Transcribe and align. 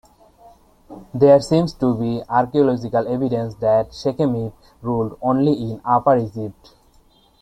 There 1.13 1.39
seems 1.39 1.73
to 1.75 1.93
be 1.95 2.23
archaeological 2.27 3.07
evidence 3.07 3.53
that 3.59 3.89
Sekhemib 3.91 4.51
ruled 4.81 5.15
only 5.21 5.53
in 5.53 5.79
Upper 5.85 6.17
Egypt. 6.17 6.73